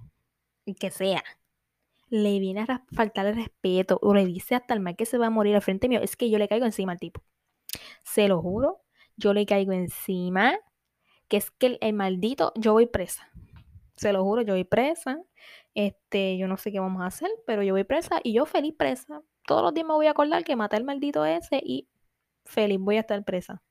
[0.78, 1.22] que sea,
[2.10, 5.26] le viene a faltar el respeto o le dice hasta el mal que se va
[5.26, 7.22] a morir al frente mío, es que yo le caigo encima al tipo.
[8.02, 8.82] Se lo juro,
[9.16, 10.58] yo le caigo encima,
[11.28, 13.30] que es que el, maldito, yo voy presa.
[14.00, 15.20] Se lo juro, yo voy presa.
[15.74, 18.74] Este, yo no sé qué vamos a hacer, pero yo voy presa y yo feliz
[18.76, 19.22] presa.
[19.46, 21.86] Todos los días me voy a acordar que maté al maldito ese y
[22.46, 23.62] feliz voy a estar presa.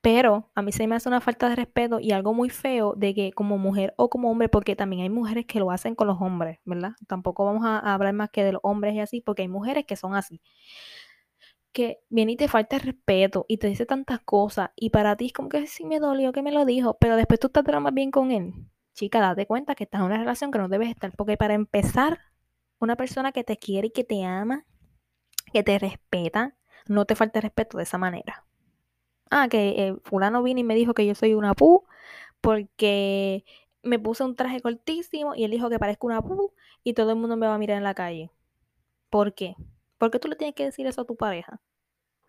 [0.00, 3.14] Pero a mí se me hace una falta de respeto y algo muy feo de
[3.14, 6.20] que como mujer o como hombre, porque también hay mujeres que lo hacen con los
[6.22, 6.92] hombres, ¿verdad?
[7.06, 9.96] Tampoco vamos a, hablar más que de los hombres y así, porque hay mujeres que
[9.96, 10.40] son así.
[11.72, 15.26] Que viene y te falta el respeto y te dice tantas cosas y para ti
[15.26, 17.92] es como que sí me dolió que me lo dijo, pero después tú estás más
[17.92, 18.54] bien con él.
[18.96, 22.18] Chica, date cuenta que estás en una relación que no debes estar, porque para empezar,
[22.78, 24.64] una persona que te quiere y que te ama,
[25.52, 26.56] que te respeta,
[26.86, 28.46] no te falta respeto de esa manera.
[29.30, 31.84] Ah, que eh, fulano vino y me dijo que yo soy una pu
[32.40, 33.44] porque
[33.82, 37.16] me puse un traje cortísimo y él dijo que parezco una pu y todo el
[37.16, 38.30] mundo me va a mirar en la calle.
[39.10, 39.56] ¿Por qué?
[39.98, 41.60] ¿Por qué tú le tienes que decir eso a tu pareja?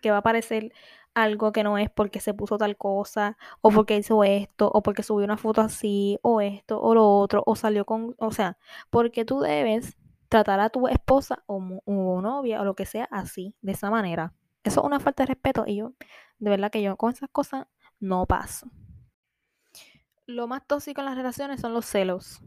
[0.02, 0.74] Que va a parecer
[1.18, 5.02] algo que no es porque se puso tal cosa, o porque hizo esto, o porque
[5.02, 8.60] subió una foto así, o esto, o lo otro, o salió con, o sea,
[8.92, 9.98] porque tú debes
[10.30, 11.60] tratar a tu esposa o,
[12.22, 14.34] novia o lo que sea así, de esa manera.
[14.64, 15.94] Eso es una falta de respeto y yo
[16.40, 17.66] de verdad que yo con esas cosas
[18.00, 18.70] no paso.
[20.28, 22.42] Lo más tóxico en las relaciones son los celos.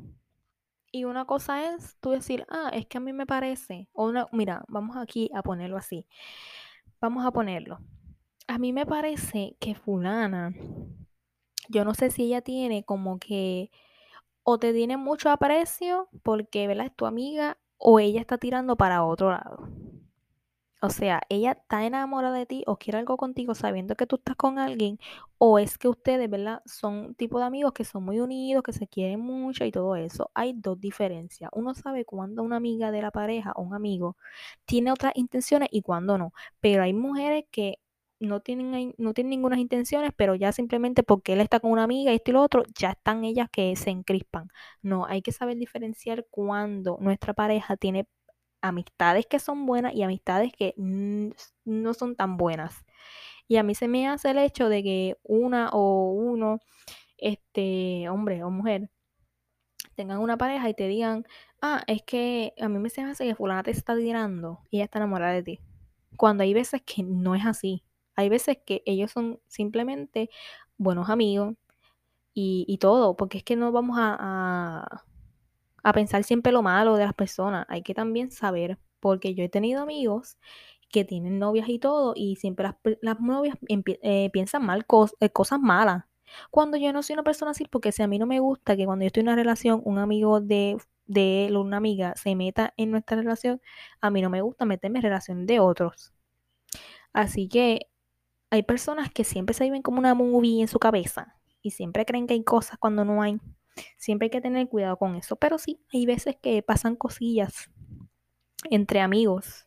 [0.92, 4.64] Y una cosa es tú decir, ah, es que a mí me parece, o mira,
[4.68, 6.06] vamos aquí a ponerlo así.
[7.00, 7.80] Vamos a ponerlo.
[8.46, 10.52] A mí me parece que fulana,
[11.68, 13.70] yo no sé si ella tiene como que,
[14.42, 16.86] o te tiene mucho aprecio porque, ¿verdad?
[16.86, 19.68] Es tu amiga, o ella está tirando para otro lado.
[20.82, 24.34] O sea, ella está enamorada de ti o quiere algo contigo sabiendo que tú estás
[24.36, 24.98] con alguien,
[25.38, 26.62] o es que ustedes, ¿verdad?
[26.64, 30.30] Son tipo de amigos que son muy unidos, que se quieren mucho y todo eso.
[30.34, 31.50] Hay dos diferencias.
[31.52, 34.16] Uno sabe cuando una amiga de la pareja o un amigo
[34.64, 36.32] tiene otras intenciones y cuando no.
[36.60, 37.78] Pero hay mujeres que
[38.20, 42.12] no tienen, no tienen ninguna intenciones, pero ya simplemente porque él está con una amiga
[42.12, 44.48] y esto y lo otro, ya están ellas que se encrispan.
[44.82, 48.06] No, hay que saber diferenciar cuando nuestra pareja tiene
[48.62, 52.84] amistades que son buenas y amistades que no son tan buenas.
[53.48, 56.60] Y a mí se me hace el hecho de que una o uno,
[57.18, 58.90] este, hombre o mujer,
[59.96, 61.24] tengan una pareja y te digan,
[61.60, 64.84] ah, es que a mí me se hace que fulana te está tirando y ella
[64.84, 65.60] está enamorada de ti.
[66.16, 67.84] Cuando hay veces que no es así.
[68.20, 70.30] Hay veces que ellos son simplemente
[70.78, 71.54] buenos amigos
[72.34, 75.04] y, todo, porque es que no vamos a
[75.82, 77.66] a pensar siempre lo malo de las personas.
[77.68, 80.38] Hay que también saber, porque yo he tenido amigos
[80.90, 82.68] que tienen novias y todo, y siempre
[83.02, 84.84] las, novias eh, piensan mal,
[85.20, 86.04] eh, cosas malas.
[86.50, 88.86] Cuando yo no soy una persona así, porque si a mí no me gusta que
[88.86, 92.34] cuando yo estoy en una relación, un amigo de, de él o una amiga se
[92.36, 93.60] meta en nuestra relación,
[94.00, 96.12] a mí no me gusta meterme en relación de otros.
[97.12, 97.89] Así que
[98.50, 102.26] hay personas que siempre se viven como una movie en su cabeza y siempre creen
[102.26, 103.38] que hay cosas cuando no hay.
[103.96, 105.36] Siempre hay que tener cuidado con eso.
[105.36, 107.70] Pero sí, hay veces que pasan cosillas
[108.70, 109.66] entre amigos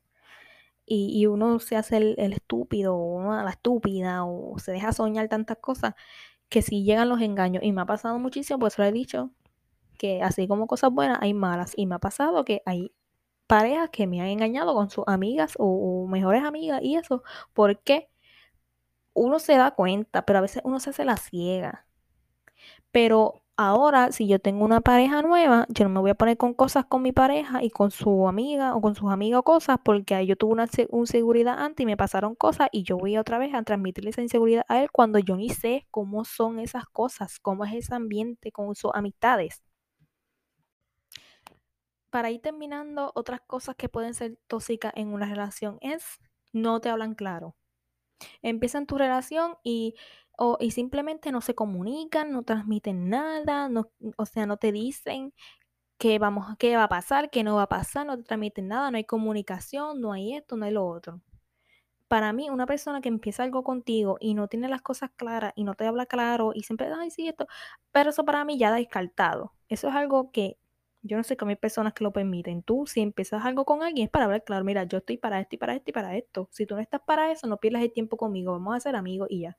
[0.85, 5.95] y, uno se hace el, estúpido o la estúpida o se deja soñar tantas cosas
[6.49, 7.63] que si llegan los engaños.
[7.63, 9.31] Y me ha pasado muchísimo, pues lo he dicho,
[9.97, 11.73] que así como cosas buenas, hay malas.
[11.77, 12.93] Y me ha pasado que hay
[13.47, 18.09] parejas que me han engañado con sus amigas o, o mejores amigas y eso, porque
[19.13, 21.85] uno se da cuenta, pero a veces uno se hace la ciega.
[22.91, 26.55] Pero Ahora, si yo tengo una pareja nueva, yo no me voy a poner con
[26.55, 30.35] cosas con mi pareja y con su amiga o con sus amigos cosas, porque yo
[30.35, 34.09] tuve una inseguridad antes y me pasaron cosas y yo voy otra vez a transmitirle
[34.09, 37.93] esa inseguridad a él cuando yo ni sé cómo son esas cosas, cómo es ese
[37.93, 39.61] ambiente con sus amistades.
[42.09, 46.03] Para ir terminando, otras cosas que pueden ser tóxicas en una relación es
[46.53, 47.55] no te hablan claro.
[48.41, 49.95] Empiezan tu relación y
[50.37, 55.33] o, y simplemente no se comunican, no transmiten nada, no, o sea, no te dicen
[55.97, 58.91] qué, vamos, qué va a pasar, qué no va a pasar, no te transmiten nada,
[58.91, 61.21] no hay comunicación, no hay esto, no hay lo otro.
[62.07, 65.63] Para mí, una persona que empieza algo contigo y no tiene las cosas claras y
[65.63, 67.47] no te habla claro y siempre, ay, sí, esto,
[67.91, 69.53] pero eso para mí ya descartado.
[69.69, 70.57] Eso es algo que
[71.03, 72.63] yo no sé cómo hay personas que lo permiten.
[72.63, 75.55] Tú, si empiezas algo con alguien, es para hablar claro, mira, yo estoy para esto
[75.55, 76.49] y para esto y para esto.
[76.51, 79.27] Si tú no estás para eso, no pierdas el tiempo conmigo, vamos a ser amigos
[79.29, 79.57] y ya.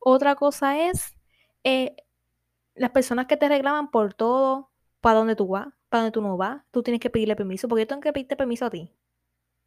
[0.00, 1.16] Otra cosa es
[1.64, 1.96] eh,
[2.74, 6.36] las personas que te reclaman por todo, para dónde tú vas, para dónde tú no
[6.36, 8.92] vas, tú tienes que pedirle permiso, porque yo tengo que pedirte permiso a ti.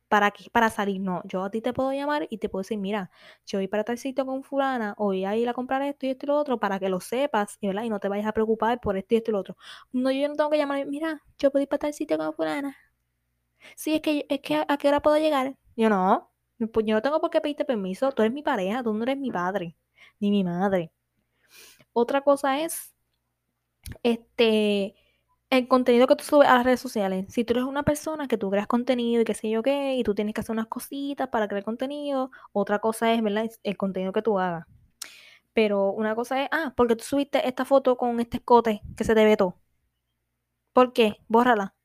[0.07, 0.49] ¿Para qué?
[0.51, 1.01] Para salir.
[1.01, 3.11] No, yo a ti te puedo llamar y te puedo decir, mira,
[3.45, 6.09] yo voy para tal sitio con fulana, o voy a ir a comprar esto y
[6.11, 7.83] esto y lo otro para que lo sepas, ¿verdad?
[7.83, 9.57] Y no te vayas a preocupar por esto y esto y lo otro.
[9.91, 12.75] No, yo no tengo que llamar, mira, yo puedo ir para tal sitio con fulana.
[13.75, 15.55] Sí, es que, es que a qué hora puedo llegar.
[15.75, 16.31] Yo no,
[16.73, 18.11] pues yo no tengo por qué pedirte permiso.
[18.11, 19.75] Tú eres mi pareja, tú no eres mi padre,
[20.19, 20.91] ni mi madre.
[21.93, 22.93] Otra cosa es,
[24.03, 24.95] este,
[25.49, 27.25] el contenido que tú subes a las redes sociales.
[27.33, 30.03] Si tú eres una persona que tú creas contenido y qué sé yo qué, y
[30.03, 33.49] tú tienes que hacer unas cositas para crear contenido, otra cosa es, ¿verdad?
[33.63, 34.65] El contenido que tú hagas.
[35.53, 39.15] Pero una cosa es, ah, porque tú subiste esta foto con este escote que se
[39.15, 39.57] te ve todo.
[40.73, 41.17] ¿Por qué?
[41.27, 41.75] Bórrala.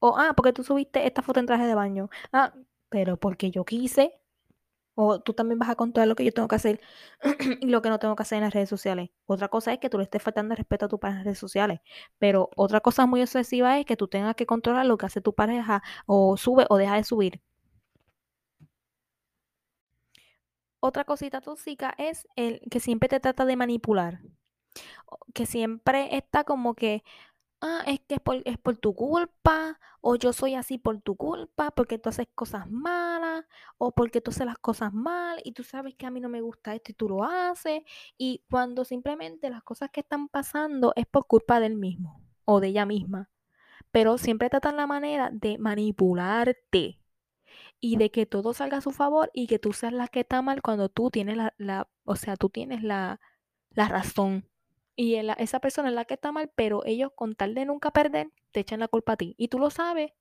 [0.00, 2.10] O, ah, porque tú subiste esta foto en traje de baño.
[2.32, 2.54] Ah,
[2.90, 4.19] pero porque yo quise.
[5.02, 6.80] O tú también vas a contar lo que yo tengo que hacer
[7.60, 9.10] y lo que no tengo que hacer en las redes sociales.
[9.26, 11.38] Otra cosa es que tú le estés faltando respeto a tu pareja en las redes
[11.38, 11.80] sociales.
[12.18, 15.34] Pero otra cosa muy excesiva es que tú tengas que controlar lo que hace tu
[15.34, 17.40] pareja o sube o deja de subir.
[20.80, 24.20] Otra cosita tóxica es el que siempre te trata de manipular.
[25.34, 27.02] Que siempre está como que,
[27.60, 31.16] ah, es que es por, es por tu culpa, o yo soy así por tu
[31.16, 33.44] culpa, porque tú haces cosas malas,
[33.78, 36.40] o porque tú haces las cosas mal, y tú sabes que a mí no me
[36.40, 37.82] gusta esto y tú lo haces,
[38.18, 42.68] y cuando simplemente las cosas que están pasando es por culpa del mismo o de
[42.68, 43.30] ella misma.
[43.90, 47.00] Pero siempre tratan la manera de manipularte
[47.80, 50.42] y de que todo salga a su favor y que tú seas la que está
[50.42, 53.20] mal cuando tú tienes la, la o sea, tú tienes la,
[53.70, 54.46] la razón.
[54.96, 58.30] Y esa persona es la que está mal, pero ellos con tal de nunca perder,
[58.52, 59.34] te echan la culpa a ti.
[59.38, 60.12] Y tú lo sabes,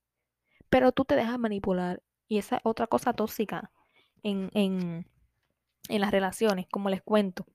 [0.70, 2.02] pero tú te dejas manipular.
[2.28, 3.72] Y esa es otra cosa tóxica
[4.24, 5.08] en, en,
[5.90, 7.46] en las relaciones, como les cuento.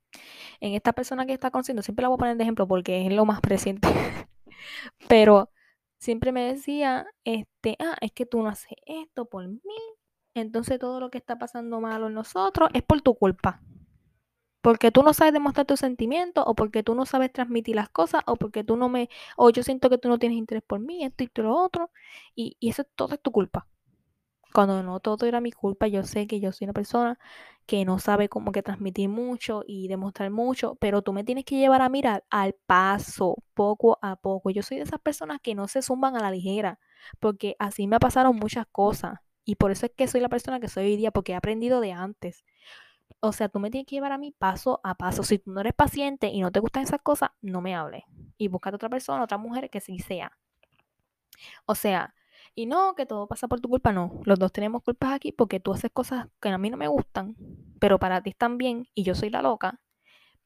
[0.61, 3.13] En esta persona que está conociendo, siempre la voy a poner de ejemplo porque es
[3.13, 3.89] lo más presente.
[5.09, 5.51] pero
[5.99, 9.61] siempre me decía, este, ah, es que tú no haces esto por mí.
[10.35, 13.63] Entonces todo lo que está pasando malo en nosotros es por tu culpa
[14.65, 18.23] porque tú no sabes demostrar tus sentimientos o porque tú no sabes transmitir las cosas
[18.27, 21.05] o porque tú no me, o yo siento que tú no tienes interés por mí,
[21.05, 21.91] esto y lo otro,
[22.35, 23.67] y, y eso todo tu culpa.
[24.55, 27.19] Cuando no todo era mi culpa, yo sé que yo soy una persona
[27.67, 31.59] que no sabe cómo que transmitir mucho y demostrar mucho, pero tú me tienes que
[31.59, 34.49] llevar a mirar al paso, poco a poco.
[34.49, 36.79] Yo soy de esas personas que no se zumban a la ligera,
[37.21, 39.21] porque así me pasaron muchas cosas.
[39.45, 41.83] Y por eso es que soy la persona que soy hoy día, porque he aprendido
[41.83, 42.45] de antes.
[43.21, 45.23] O sea, tú me tienes que llevar a mí paso a paso.
[45.23, 48.05] Si tú no eres paciente y no te gustan esas cosas, no me hables.
[48.37, 50.33] Y búscate otra persona, otra mujer que sí sea.
[51.67, 52.15] O sea,
[52.55, 54.21] y no que todo pasa por tu culpa, no.
[54.25, 57.37] Los dos tenemos culpas aquí porque tú haces cosas que a mí no me gustan,
[57.81, 59.81] pero para ti están bien y yo soy la loca.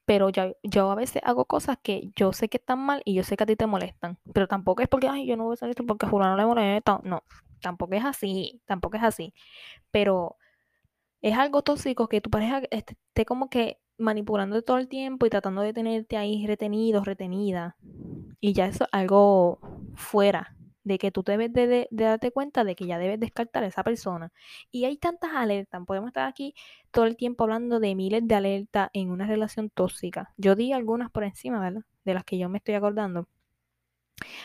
[0.05, 3.23] Pero yo, yo a veces hago cosas que yo sé que están mal y yo
[3.23, 4.17] sé que a ti te molestan.
[4.33, 6.45] Pero tampoco es porque, ay, yo no voy a hacer esto porque a no le
[6.45, 6.99] molesta.
[7.03, 7.23] No,
[7.61, 9.33] tampoco es así, tampoco es así.
[9.91, 10.37] Pero
[11.21, 15.61] es algo tóxico que tu pareja esté como que manipulando todo el tiempo y tratando
[15.61, 17.75] de tenerte ahí retenido, retenida.
[18.39, 19.59] Y ya eso es algo
[19.95, 23.83] fuera de que tú debes de, darte cuenta de que ya debes descartar a esa
[23.83, 24.31] persona.
[24.71, 26.55] Y hay tantas alertas, podemos estar aquí
[26.91, 30.33] todo el tiempo hablando de miles de alertas en una relación tóxica.
[30.37, 31.83] Yo di algunas por encima, ¿verdad?
[32.05, 33.27] De las que yo me estoy acordando.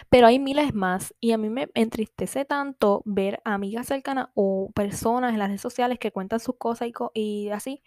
[0.08, 5.32] Pero hay miles más y a mí me entristece tanto ver amigas cercanas o personas
[5.32, 7.82] en las redes sociales que cuentan sus cosas y, así,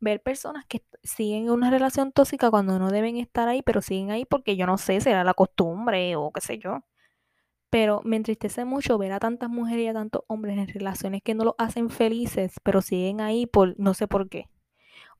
[0.00, 4.24] ver personas que siguen una relación tóxica cuando no deben estar ahí, pero siguen ahí
[4.24, 6.84] porque yo no sé, será la costumbre o qué sé yo.
[7.70, 11.34] Pero me entristece mucho ver a tantas mujeres y a tantos hombres en relaciones que
[11.34, 14.48] no lo hacen felices, pero siguen ahí por no sé por qué.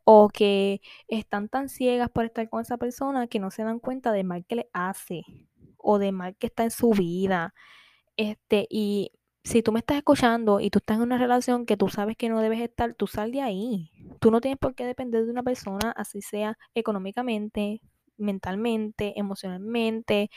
[0.05, 4.13] O que están tan ciegas por estar con esa persona que no se dan cuenta
[4.13, 5.25] del mal que le hace
[5.83, 7.55] o de mal que está en su vida.
[8.17, 9.13] Este, y
[9.45, 12.29] si tú me estás escuchando y tú estás en una relación que tú sabes que
[12.29, 13.91] no debes estar, tú sal de ahí.
[14.21, 17.81] Tú no tienes por qué depender de una persona, así sea económicamente,
[18.17, 20.31] mentalmente, emocionalmente.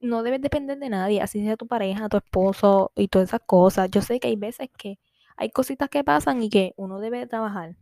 [0.00, 3.90] No debes depender de nadie, así sea tu pareja, tu esposo y todas esas cosas.
[3.90, 4.98] Yo sé que hay veces que
[5.36, 7.76] hay cositas que pasan y que uno debe trabajar.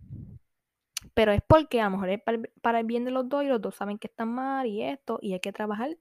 [1.14, 2.20] Pero es porque a lo mejor es
[2.62, 5.18] para el bien de los dos y los dos saben que están mal y esto
[5.20, 5.96] y hay que trabajar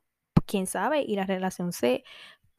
[0.45, 2.03] quién sabe, y la relación se,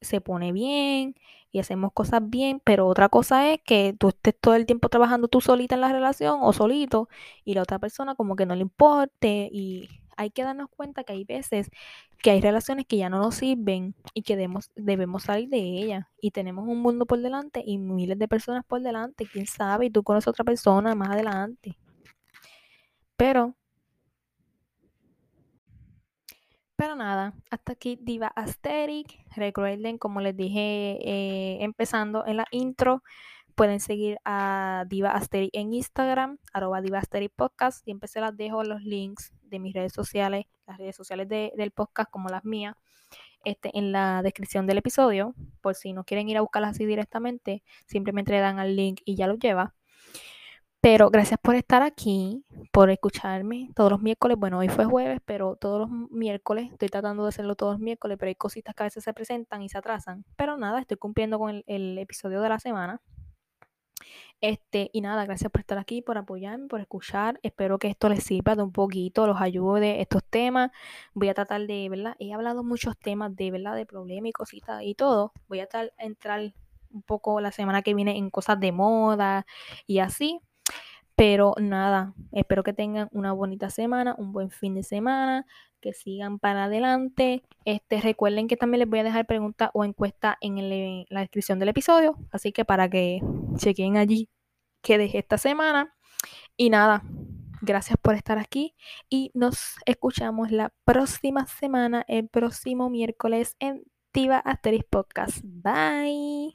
[0.01, 1.15] se pone bien
[1.53, 5.29] y hacemos cosas bien, pero otra cosa es que tú estés todo el tiempo trabajando
[5.29, 7.09] tú solita en la relación o solito
[7.45, 11.13] y la otra persona como que no le importe y hay que darnos cuenta que
[11.13, 11.71] hay veces
[12.25, 16.07] que hay relaciones que ya no nos sirven y que debemos, debemos salir de ellas
[16.21, 19.91] y tenemos un mundo por delante y miles de personas por delante, quién sabe, y
[19.91, 21.77] tú conoces a otra persona más adelante.
[23.17, 23.55] Pero
[26.77, 29.17] Pero nada, hasta aquí Diva Asterix.
[29.37, 33.03] Recuerden, como les dije eh, empezando en la intro,
[33.55, 37.85] pueden seguir a Diva Asteri en Instagram, arroba Diva Asteri Podcast.
[37.85, 42.11] Siempre se las dejo los links de mis redes sociales, las redes sociales del podcast
[42.11, 42.75] como las mías,
[43.45, 45.35] este, en la descripción del episodio.
[45.61, 49.15] Por si no quieren ir a buscarlas así directamente, simplemente le dan al link y
[49.15, 49.75] ya lo lleva.
[50.85, 54.37] Pero gracias por estar aquí, por escucharme todos los miércoles.
[54.39, 58.19] Bueno, hoy fue jueves, pero todos los miércoles, estoy tratando de hacerlo todos los miércoles,
[58.21, 60.27] pero hay cositas que a veces se presentan y se atrasan.
[60.37, 63.01] Pero nada, estoy cumpliendo con el, episodio de la semana.
[64.43, 67.41] Este, y nada, gracias por estar aquí, por apoyarme, por escuchar.
[67.43, 70.71] Espero que esto les sirva de un poquito, los ayude estos temas.
[71.15, 72.15] Voy a tratar de, ¿verdad?
[72.19, 73.75] He hablado muchos temas de, ¿verdad?
[73.75, 75.33] De problemas y cositas y todo.
[75.49, 76.53] Voy a entrar
[76.91, 79.47] un poco la semana que viene en cosas de moda
[79.87, 80.43] y así.
[81.17, 85.47] Pero nada, espero que tengan una bonita semana, un buen fin de semana,
[85.81, 87.45] que sigan para adelante.
[87.65, 90.57] Este, recuerden que también les voy a dejar preguntas o encuesta en,
[91.09, 93.21] la descripción del episodio, así que para que
[93.59, 94.29] chequen allí
[94.83, 95.95] que dejé esta semana.
[96.57, 97.03] Y nada,
[97.61, 98.75] gracias por estar aquí
[99.09, 105.41] y nos escuchamos la próxima semana, el próximo miércoles en Tiva Asteris Podcast.
[105.45, 106.55] Bye.